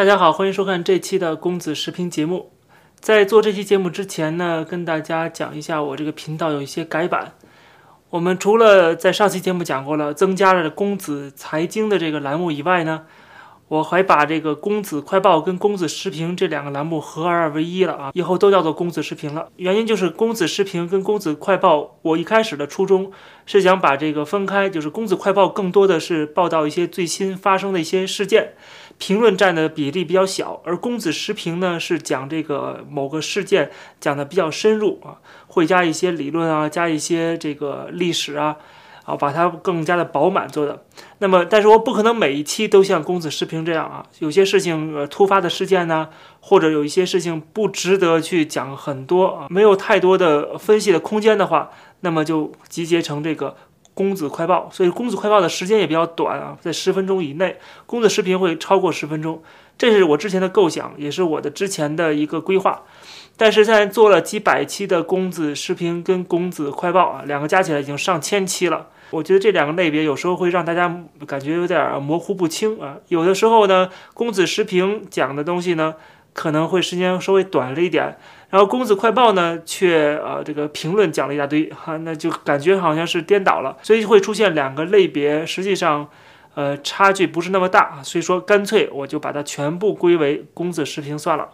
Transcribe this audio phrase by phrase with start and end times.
[0.00, 2.52] 大家好，欢迎收看这期的公子视频节目。
[3.00, 7.34] 在做这期节目之前呢，跟大家讲一下我这个频道有一些改版。
[8.08, 13.02] 我们除了在上期节目讲过了，增加了公子财经的这个栏目以外呢。
[13.68, 19.48] 我还把这个公子快报跟公子时评这两个栏目合二为一了啊，以后都叫做公子时评了。
[19.56, 23.12] 原因就是公子时评跟公子快报，我一开始的初衷
[23.46, 28.54] 是想把这个分开，就是公子快报更多的是报道一些最新发生的一些事件，
[29.00, 35.18] 评论占的比例比较小，而公子时评呢是讲这个某个事件讲的比较深入啊，
[35.48, 38.56] 会加一些理论啊，加一些这个历史啊。
[39.06, 40.84] 啊，把它更加的饱满做的。
[41.18, 53.56] 那么，但是我不可能每一期都像公子时评这样啊，有些事情呃突发的事件呢，或者有一些事情不值得去讲很多啊，没有太多的分析的空间的话，那么就集结成这个
[53.94, 54.68] 公子快报。
[54.72, 57.58] 所以公子快报的时间也比较短啊，在十分钟以内。
[57.86, 59.42] 公子视频会超过十分钟，
[59.76, 62.82] 这是我之前的构想，也是我的之前的一个规划。
[63.36, 68.88] 但是现在做了几百期的公子视频跟公子快报啊，两个加起来已经上千期了。
[69.10, 72.96] 我觉得这两个类别有时候会让大家感觉有点模糊不清啊。
[73.08, 75.94] 有的时候呢，公子视频讲的东西呢，
[76.32, 78.18] 可能会时间稍微短了一点，
[78.50, 86.08] 然后公子快报呢，却呃这个评论讲了一大堆哈，那就感觉好像是颠倒了，所以会出现两个类别，实际上
[86.54, 91.48] 呃差距不是那么大，所以说干脆我就把它全部归为公子时评算了。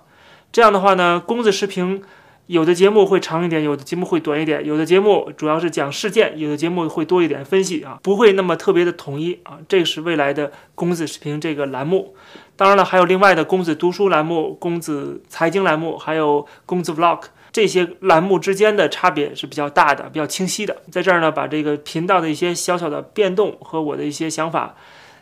[0.51, 2.03] 这样的话呢，公子时评
[2.47, 9.59] 有的节目会长一点，有的节目会短一点，有的节目主要是讲事件，有的节目会多一点分析啊，不会那么特别的统一啊。
[9.69, 12.15] 这是未来的公子视频这个栏目。
[12.55, 20.77] 当然了，还有另外的公子读书栏目、公子财经栏目，还有公子 vlog 这些栏目之间的差别是比较大的、比较清晰的。
[20.91, 24.77] 在这儿呢，把这个频道的一些小小的变动和我的一些想法。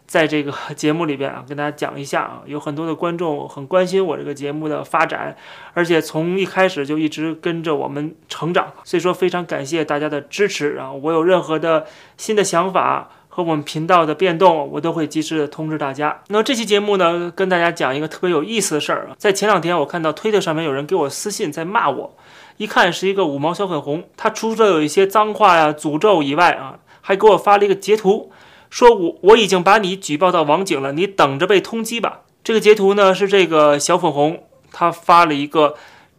[0.06, 5.36] 在这个节目里边啊，跟大家讲一下啊， 有很多的观众很关心我这个节目的发展，
[5.72, 10.92] 而且从一开始就一直跟着我们成长，所以说非常感谢大家的支持啊！
[10.92, 16.22] 我有任何的新的想法和我们频道的变动，我都会及时的通知大家。
[16.28, 22.16] 那么这期节目呢，跟大家讲一个特别有意思的事儿啊，在前两天我看到推特上面有人给我私信在骂我，
[22.58, 28.30] 一看是一个五毛小粉红，他除了有一些脏话呀、诅咒以外啊，还给我发了一个截图。
[28.74, 32.22] 说我我已经把你举报到网警了，你等着被通缉吧。
[32.42, 35.76] 这个截图呢是这个小粉红他发了一个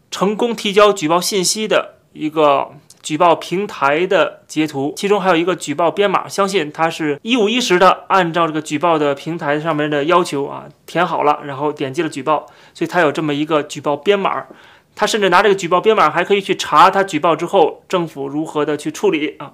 [0.09, 2.69] 成功提交举报信息的一个
[3.03, 14.45] 举报平台的截图，其中还有一个举报编码，相信他是一五一十的按照这个举报的平台上面的要求啊填好了，然后点击了举报，所以他有这么一个举报编码。
[14.95, 19.51] 他甚至拿这个举报编码还可以去查他举报之后政府如何的去处理啊。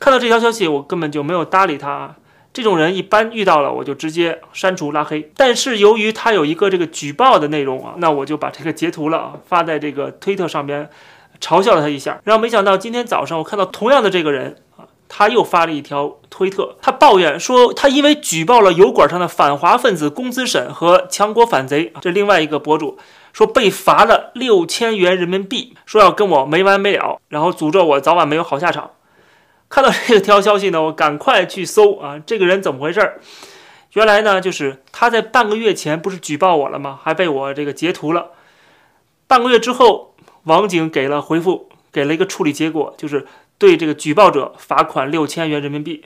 [0.00, 2.16] 看到这条消息，我根本就没有搭理他。
[2.54, 5.30] 这种人一般遇到了，我就直接删除拉黑。
[5.36, 10.88] 但是由于他有一个这个举报的内容啊，那我就把这个截图了啊，发在这个推特上边，
[11.40, 12.20] 嘲笑了他一下。
[12.22, 22.96] 然后没想到今天早上我看到同样的这个人啊，他又发了一条推特，他抱怨说他因为举报了油管上的反华分子工资审和强国反贼，这另外一个博主
[23.32, 28.92] 说被罚了六千元人民币，说要跟我没完没了，然后诅咒我早晚没有好下场。
[29.68, 33.14] 看到这条消息呢， 我赶快去搜啊，这个人怎么回事？
[33.94, 36.98] 原来呢，就是他在半个月前不是举报我了吗？
[37.02, 38.32] 还被我这个截图了。
[39.26, 40.14] 半个月之后，
[40.44, 43.26] 网警给了回复，给了一个处理结果，就是
[43.56, 46.04] 对这个举报者罚款六千元人民币。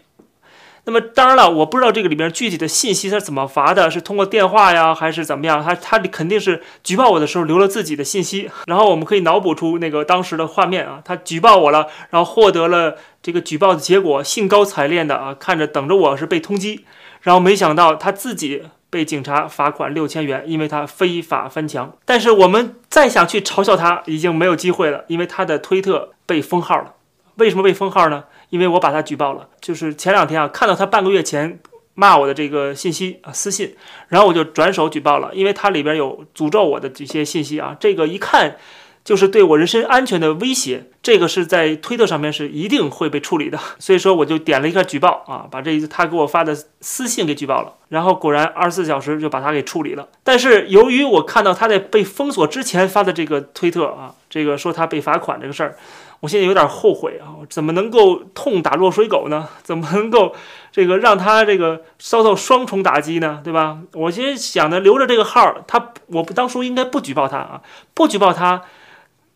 [0.89, 5.63] 那么当然了，我不知道这个里面具体的信息他怎么罚的，是通过电话呀，还是怎么样？
[5.63, 16.81] 他他肯定是举报我的时候留了自己的信息， 然后我们可以脑补出那个当时的画面啊，他举报我了，然后获得了这个举报的结果，兴高采烈的啊，看着等着我是被通缉，
[17.21, 21.93] 然后没想到他自己被警察罚款六千元，因为他非法翻墙。
[22.07, 26.95] 但是我们再想去嘲笑他，已经没有机会了，因为他的推特被封号了。
[27.39, 28.25] 为什么被封号呢？
[28.51, 31.59] 因为我把他举报了，就是前两天啊，看到他半个月前
[31.95, 33.75] 骂我的这个信息啊私信，
[34.09, 38.57] 然后我就转手举报了，因为他里边有诅咒我的这些信息啊，这个一看
[39.05, 55.79] 就是对我人身安全的威胁，这个是在推特上面是一定会被处理的， 所以说我就点了一个举报啊，把这一他给我发的私信给举报了，然后果然二十四小时就把他给处理了，但是由于我看到他在被封锁之前发的这个推特啊，这个说他被罚款这个事儿。
[56.21, 57.47] 我现在有点后悔啊！
[57.49, 59.49] 怎么能够痛打落水狗呢？
[59.63, 60.35] 怎么能够
[60.73, 63.41] 这个让他这个遭到双重打击呢？
[63.45, 63.79] 对吧？
[63.95, 67.63] 我其实想着留着这个号，他我当初应该不举报他啊，
[67.95, 68.63] 不举报他，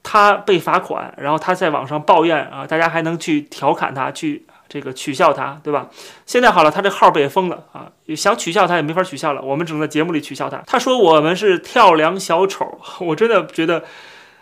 [0.03, 5.89] 他被罚款，然后他在网上抱怨啊，大家还能去调侃他，去这个取笑他，对吧？
[6.27, 10.63] 现在好了，他这号被封了啊，想取笑他也没法取笑了，我们只能在节目里取笑他。
[10.67, 13.85] 他说我们是跳梁小丑，我真的觉得，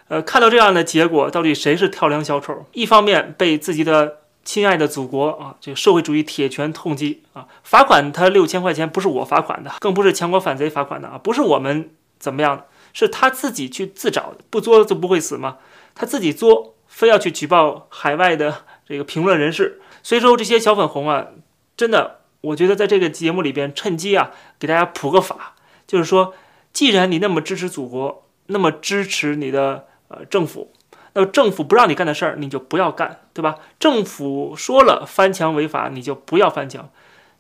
[0.09, 2.65] 呃，看到这样的结果，到底谁是跳梁小丑？
[2.73, 15.59] 一方面被自己的亲爱的祖国啊，这个社会主义铁拳痛击啊，罚款他六千块钱，不是我罚款的，更不是强国反贼罚款的啊，不是我们怎么样的，是他自己去自找的，不作就不会死吗？
[15.95, 19.81] 他自己作，非要去举报海外的 这个评论人士。
[20.03, 21.29] 所以说这些小粉红啊，
[21.77, 25.55] 真的，我觉得在这个节目里边趁机啊，给大家普个法，
[25.87, 26.35] 就是说，
[26.73, 30.73] 既然你那么支持祖国，那么支持你的呃政府，
[31.13, 33.57] 那么政府不让你干的事儿，你就不要干，对吧？
[33.79, 36.91] 政府说了翻墙违法，你就不要翻墙。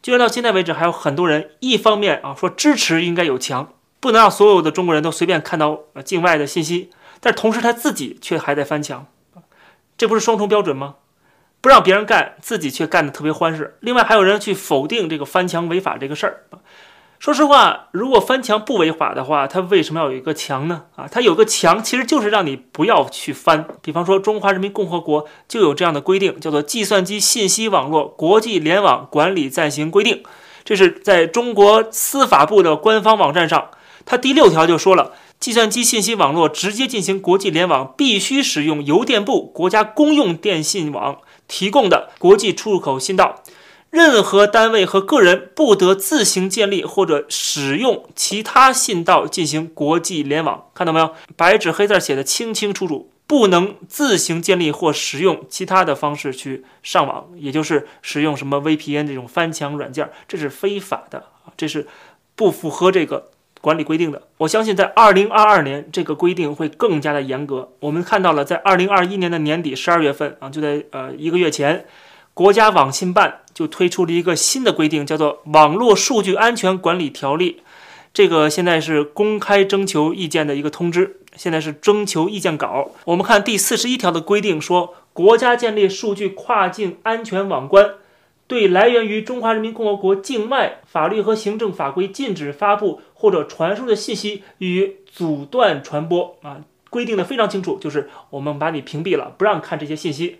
[0.02, 9.06] 居然到现在为止，还有很多人一方面啊说支持应该有墙，不能让所有的中国人都随便看到境外的信息，但同时他自己却还在翻墙，
[9.96, 10.96] 这不是双重标准吗？
[11.60, 13.76] 不让别人干，自己却干得特别欢实。
[13.80, 16.44] 另外还有人去否定这个翻墙违法这个事儿。
[17.18, 20.84] 说实话，如果翻墙不违法的话，他为什么要有一个墙呢？
[20.96, 23.66] 啊，他有个墙，其实就是让你不要去翻。
[23.82, 30.16] 比方说，中华人民共和国就有这样的规定，叫做《计算机信息网络国际联网管理暂行规定》，
[30.64, 33.68] 这是在中国司法部的官方网站上，
[34.10, 35.12] 它第六条就说了。
[35.38, 43.44] 计算机信息网络直接进行国际联网，必须使用邮电部国家公用电信网提供的国际出入口信道。
[43.90, 50.66] 任何单位和个人不得自行建立或者使用其他信道进行国际联网。
[50.74, 51.14] 看到没有？
[51.36, 61.54] 白纸黑字写的清清楚楚，不能自行建立或使用其他的方式去上网，也就是使用什么 VPN 这种翻墙软件，这是非法的啊！
[61.56, 61.86] 这是
[62.34, 63.30] 不符合这个。
[63.60, 67.70] 管理规定的，我相信在二零二二年这个规定会更加的严格。
[67.80, 71.84] 我们看到了，在二零二一年的年底十二月份啊，就在呃一个月前，
[72.32, 77.60] 国家网信办就推出了一个新的规定，叫做《网络数据安全管理条例》。
[78.14, 82.90] 这个现在是公开征求意见的一个通知，现在是征求意见稿。
[83.04, 87.90] 我们看第四十一条的规定说，国家建立数据跨境安全网关。
[88.50, 100.38] 对来源于中华人民共和国境外法律和行政法规禁止发布或者传输的信息予以阻断传播啊，规定的非常清楚，就是我们把你屏蔽了，不让看这些信息。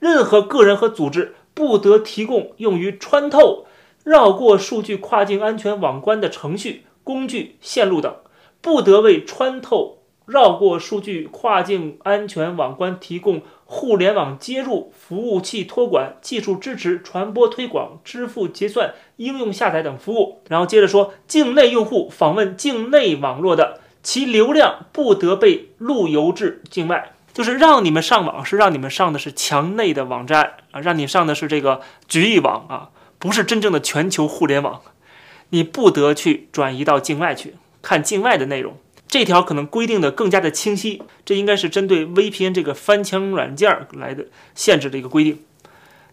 [0.00, 3.66] 任何个人和组织不得提供用于穿透、
[4.02, 8.12] 绕过数据跨境安全网关的程序、工具、线路等，
[8.60, 9.98] 不得为穿透。
[10.24, 13.42] 绕过数据跨境安全网关，提供
[13.74, 20.42] 互联网接入、服务器托管、技术支持、传播推广、支付结算、应用下载等服务。
[20.50, 27.12] 然后接着说，境内用户访问境内网络的，其流量不得被路由至境外。
[27.32, 34.82] 就是让你们上网，是让你们上的是墙内的网站啊，让你上的是这个局域网啊，不是真正的全球互联网。
[35.48, 38.76] 你不得去转移到境外去看境外的内容。
[39.12, 44.24] 这条可能规定的更加的清晰，这应该是针对 VPN 这个翻墙软件来的
[44.54, 45.44] 限制的一个规定。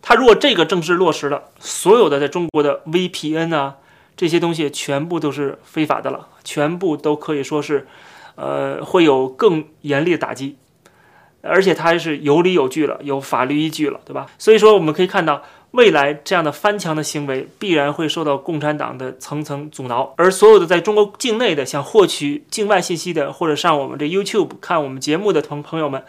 [0.01, 3.77] 它如果这个正式落实了，所有的在中国的 VPN 啊
[4.17, 7.87] 这些东西全部都是非法的了，全部都可以说是，
[8.35, 10.57] 呃，会有更严厉的打击，
[11.41, 14.27] 而且它还是有理有据了，有法律依据了，对吧？
[14.37, 15.41] 所以说我们可以看到。
[15.71, 26.03] 未来这样的翻墙的行为必然会受到共产党的层层阻挠，而所有的在中国境内的想获取境外信息的，或者上我们这 YouTube 看我们节目的朋朋友们，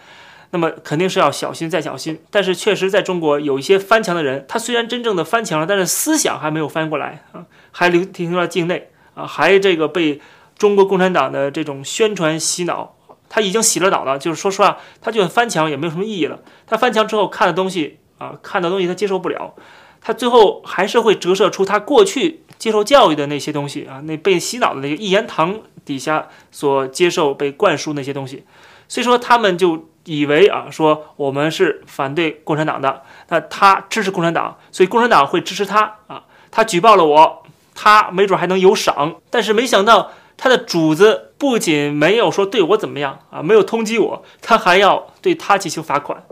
[0.53, 2.19] 那么肯定是要小心再小心。
[2.31, 10.23] 但是确实在中国有一些翻墙的人，他虽然真正的翻墙了，但是思想还没有翻过来啊，还留停留在境内啊，还这个被
[10.57, 12.95] 中国共产党的这种宣传洗脑，
[13.29, 14.19] 他已经洗了脑了。
[14.19, 16.41] 就是说实话，他就算翻墙也没有什么意义了。
[16.67, 17.99] 他翻墙之后看的东西。
[18.21, 19.55] 啊，看到东西他接受不了，
[20.01, 28.45] 他最后还是会折射出他过去接受教育的那些东西啊，那被洗脑的那个一言堂底下所接受被灌输那些东西，
[28.87, 37.43] 所以说他们就以为啊，说我们是反对共产党的，那他支持共产党，所以共产党会支持他啊，他举报了我，
[37.75, 46.23] 他没准还能有赏，但是没想到他的主子不仅没有说对我怎么样啊，没有通缉我，他还要对他进行罚款。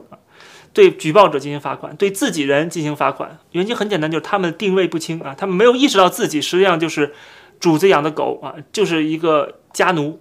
[0.72, 7.14] 对举报者进行罚款，对自己人进行罚款，原因很简单，就是他们定位不清啊，他们没有意识到自己实际上就是
[7.58, 10.20] 主子养的狗啊，就是一个家奴，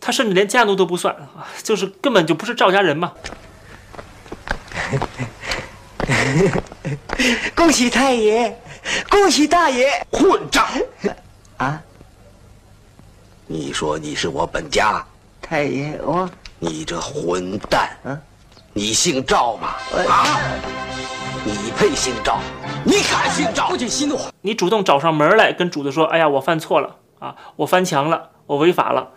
[0.00, 3.14] 他甚至连家奴都不算啊，就是根本就不是赵家人嘛。
[7.56, 8.56] 恭喜太爷，
[9.08, 10.66] 恭喜大爷，混账！
[11.56, 11.82] 啊，
[13.46, 15.04] 你说你是我本家
[15.40, 16.28] 太爷，我
[16.58, 17.96] 你这混蛋！
[18.04, 18.20] 嗯。
[18.78, 19.68] 你姓赵吗？
[20.06, 20.26] 啊！
[21.46, 22.38] 你配姓赵？
[22.84, 23.70] 你敢姓赵？
[23.70, 29.12] 不仅息怒，你主动找上门来跟主子说：“哎呀，我犯错了啊，我翻墙了，我违法了。”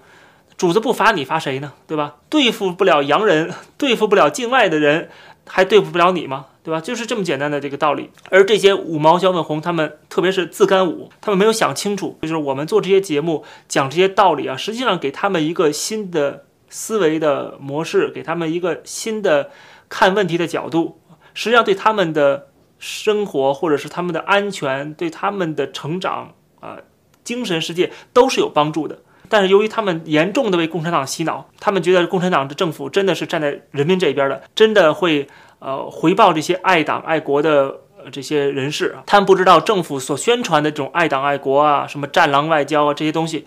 [0.55, 1.73] 主子不罚你，罚谁呢？
[1.87, 2.15] 对吧？
[2.29, 5.09] 对付不了洋人， 对付不了境外的人，
[5.45, 6.45] 还对付不了你吗？
[6.63, 6.79] 对吧？
[6.79, 8.11] 就是这么简单的这个道理。
[8.29, 19.51] 而这些五毛小粉红，他们特别是自干五，他们没有想清楚，就是我们做这些节目讲这些道理啊，实际上给他们一个新的思维的模式，给他们一个新的
[19.89, 21.01] 看问题的角度，
[21.33, 26.77] 实际上对他们的生活或者是他们的安全，对他们的成长啊、
[27.23, 28.99] 精神世界都是有帮助的。
[29.31, 35.27] 但是由于他们严重的为共产党洗脑，他们觉得共产党的政府真的是站在人民这边的，真的会
[35.59, 38.97] 呃回报这些爱党爱国的这些人士。
[39.05, 43.45] 他们不知道政府所宣传的这种爱党爱国啊，什么战狼外交啊这些东西，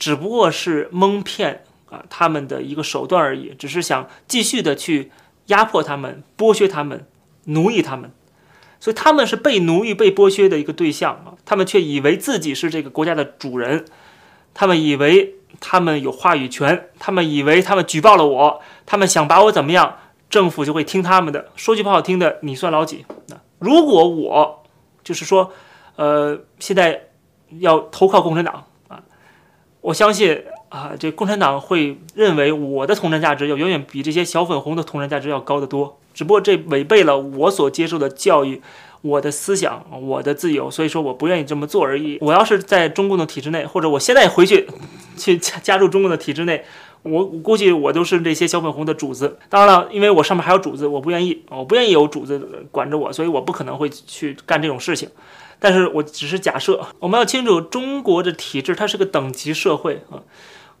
[0.00, 5.10] 只不过是蒙骗啊他们的一个手段而已，只是想继续的去
[5.46, 7.06] 压迫他们、剥削他们、
[7.44, 8.10] 奴役他们。
[8.78, 13.84] 所以他们是被奴役、被剥削的一个对象啊，他们却以为自己是这个国家的主人。
[14.54, 19.96] 他们以为他们有话语权，他们以为他们举报了我，他们想把我怎么样，
[20.30, 21.50] 政府就会听他们的。
[21.54, 23.04] 说句不好听的，你算老几？
[23.28, 24.64] 那如果我
[25.04, 25.52] 就是说，
[25.96, 27.08] 呃，现在
[27.58, 29.02] 要投靠共产党啊，
[29.82, 35.98] 我相信啊，这共产党会认为我的统战价值要远远比这些小粉红的统战价值要高得多。
[36.14, 38.62] 只不过这违背了我所接受的教育。
[39.02, 42.18] 我的思想，我的自由，所以说我不愿意这么做而已。
[42.20, 44.68] 我要是在中共的体制内，或者我现在回去
[45.16, 46.66] 去加入中共的体制内，
[47.04, 49.38] 我我估计我都是这些小粉红的主子。
[49.48, 55.08] 当然了，因为我上面还有主子，我不愿意，我不愿意有主子管着我，所以我不可能会去干这种事情。
[55.58, 60.20] 但是我只是假设，我们要清楚，中国的体制它是个等级社会啊。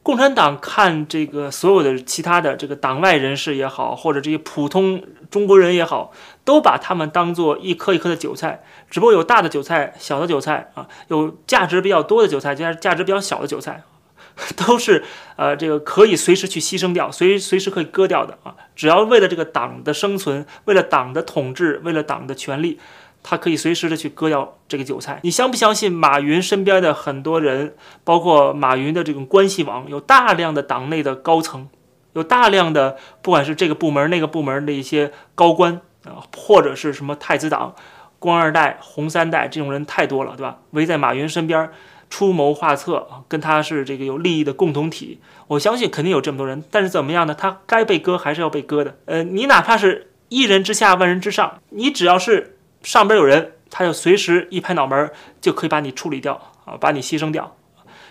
[0.02, 6.10] 共产党看这个所有的其他的这个党外人士也好，或者这些普通中国人也好，
[6.42, 8.62] 都把他们当做一颗一颗的韭菜。
[8.88, 13.82] 只不过有大的韭菜、小的韭菜啊，有价值比较多的韭菜，就是价值比较小的韭菜，
[14.56, 15.04] 都是
[15.36, 18.56] 呃这个可以随时去牺牲掉，随随时可以割掉的啊。
[18.74, 22.80] 只要为了这个党的生存，为了党的统治，为了党的权利。
[23.22, 25.20] 他可以随时的去割掉这个韭菜。
[25.22, 25.92] 你相不相信？
[25.92, 31.68] 马云身边的很多人，包括马云的这种关系网，有大量的党内的高层，
[32.14, 37.74] 有大量的不管是这个部门那个部门的一些高官啊，或者是什么太子党、
[38.18, 40.58] 官二代、红三代这种人太多了，对吧？
[40.70, 41.70] 围在马云身边
[42.08, 45.20] 出谋划策，跟他是这个有利益的共同体。
[45.48, 47.34] 我相信肯定有这么多人，但是怎么样呢？
[47.34, 48.96] 他该被割还是要被割的。
[49.04, 52.56] 呃，你哪怕是一人之下万人之上，你只要是。
[52.82, 55.10] 上边有人，他就随时一拍脑门
[55.40, 57.56] 就可以把你处理掉啊，把你牺牲掉。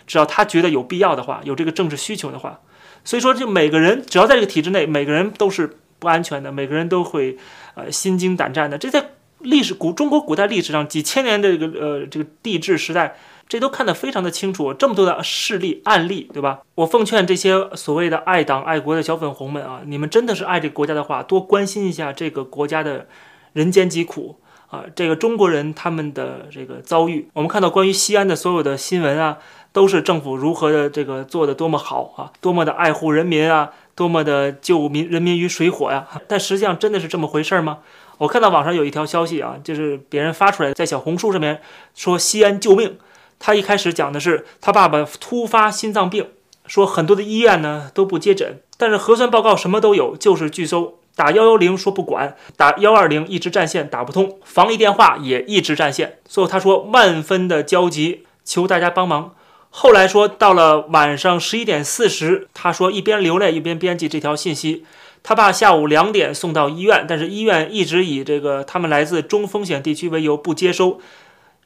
[0.06, 2.62] 只要他觉得有必要的话，有这个政治需求的话，
[3.04, 7.38] 所以说就每个人只要在这个体制内，每个人都是不安全的，每个人都会
[7.76, 8.78] 呃心惊胆战的。
[8.78, 14.74] 这在历史古中国古代历史上几千年的这个呃这个帝制时代，这都看得非常的清楚。
[14.74, 16.62] 这么多的事例案例，对吧？
[16.76, 23.08] 我奉劝这些所谓的爱党爱国的小粉红们啊，你们真的是爱这个国家的话，多关心一下这个国家的
[23.54, 24.40] 人间疾苦。
[24.70, 29.40] 啊，这个中国人他们的这个遭遇，我们看到关于西安的所有的新闻啊，
[29.72, 36.08] 都是政府如何的这个做的多么好啊，多么的爱护人民啊，多么的救民人民于水火呀。
[36.30, 37.80] 但实际上真的是这么回事吗？
[38.20, 41.62] 我看到网上有一条消息啊，就是别人发出来的，在小红书上面
[41.96, 42.98] 说西安救命。
[43.40, 46.28] 他一开始讲的是他爸爸突发心脏病，
[46.68, 51.00] 说很多的医院呢都不接诊，但是核酸报告什么都有，就是拒收。
[51.20, 56.20] 打幺幺零说不管，打幺二零一直占线打不通，防疫电话也一直占线。
[56.24, 59.36] 最后他说万分的焦急，求大家帮忙。
[59.70, 64.86] 后来说到了晚上十一点四十，他说一边流泪一边编辑这条信息。
[65.22, 71.02] 他爸下午两点送到医院，但是医院一直以这个他们来自中风险地区为由不接收，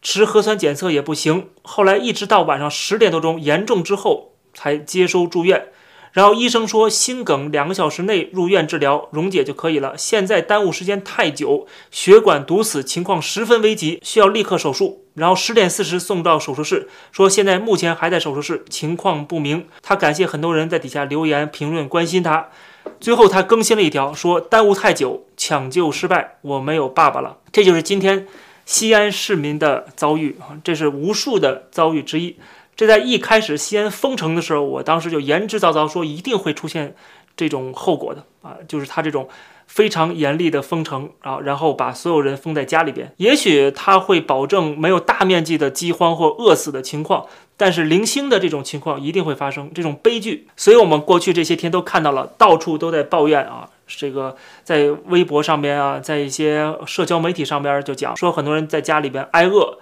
[0.02, 1.50] 持核酸检测也不行。
[1.62, 5.68] 后来一直到晚上十点多钟严重之后才接收住院。
[6.14, 9.98] 然后医生说心梗两个小时内入院治疗溶解就可以了。
[9.98, 15.02] 现在耽误时间太久，血管堵死，情况十分危急，需要立刻手术。
[15.16, 19.68] 然后十点四十送到手术室，说现在目前还在手术室，情况不明。
[19.82, 22.50] 他感谢很多人在底下留言评论关心他。
[23.00, 27.38] 最后他更新了一条，说耽误太久，抢救失败，我没有爸爸了。
[27.52, 28.28] 这就是今天
[28.66, 32.36] 西安市民的遭遇啊，这是无数的遭遇之一。
[32.76, 36.96] 这在一开始西安封城的时候，我当时就言之凿凿说一定会出现
[37.36, 39.28] 这种后果的啊，就是他这种
[39.68, 43.14] 非常严厉的封城啊，然后把所有人封在家里边。
[43.18, 47.26] 也许他会保证没有大面积的饥荒或饿死的情况，
[47.58, 50.48] 但是零星的这种情况一定会发生，这种悲剧。
[50.56, 53.70] 所以我们过去这些天都看到了，到处都在抱怨啊。
[53.86, 59.78] 这个在微博上边啊，在一些社交媒体上边就讲说，很多人在家里边挨饿，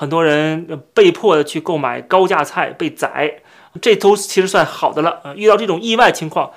[0.00, 3.42] 很多人被迫的去购买高价菜被宰，
[3.82, 5.20] 这都其实算好的了。
[5.36, 6.52] 遇到这种意外情况，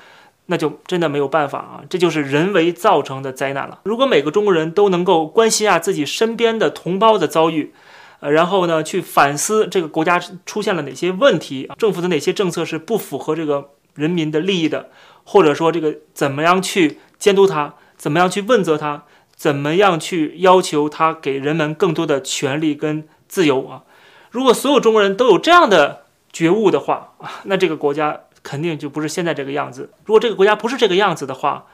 [0.46, 3.82] 那就真的没有办法啊，这就是人为造成的灾难了。
[3.84, 7.74] 如果每个中国人都能够关心下自己身边的同胞的遭遇，
[8.22, 14.90] 呃，然后呢，去反思这个国家出现了哪些问题，政府的哪些政策是不符合这个人民的利益的，
[15.26, 19.04] 或者说这个怎么样去监督他，怎么样去问责他，
[19.36, 23.82] 怎么样去要求他给人们更多的权利跟自由啊？
[24.30, 29.90] 如果所有中国人都有这样的觉悟的话啊，那这个国家肯定就不是现在这个样子。
[30.06, 31.66] 如果这个国家不是这个样子的话，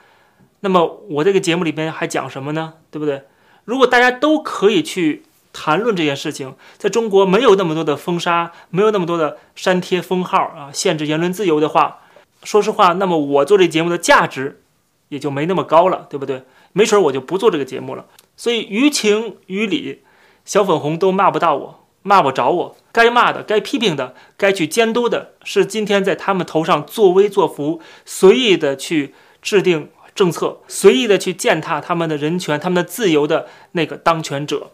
[0.62, 2.76] 那么我这个节目里边还讲什么呢？
[2.90, 3.24] 对不对？
[3.66, 5.24] 如果大家都可以去。
[5.52, 12.02] 谈论这件事情，在中国没有那么多的封杀，没有那么多的删帖封号啊，限制言论自由的话，
[12.44, 14.62] 说实话，那么我做这节目的价值
[15.10, 16.44] 也就没那么高了，对不对？
[16.72, 18.06] 没准我就不做这个节目了。
[18.38, 20.04] 所以于情于理，
[20.50, 22.76] 小粉红都骂不到我，骂不着我。
[22.92, 29.14] 该骂的、该批评的、该去监督的，是今天在他们头上作威作福、随意的去
[29.44, 34.72] 制定政策、随意的去践踏他们的人权、他们的自由的那个当权者。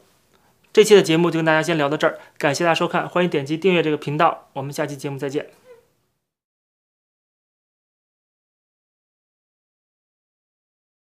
[0.72, 5.46] 这期的节目就跟大家先聊到这儿，感谢大家收看，欢迎点击订阅这个频道，我们下期节目再见。